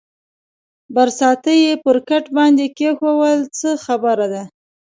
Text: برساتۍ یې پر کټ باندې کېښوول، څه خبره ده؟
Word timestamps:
برساتۍ 0.93 1.57
یې 1.65 1.73
پر 1.83 1.97
کټ 2.07 2.25
باندې 2.37 2.65
کېښوول، 2.77 3.39
څه 3.59 3.69
خبره 3.85 4.27
ده؟ 4.33 4.43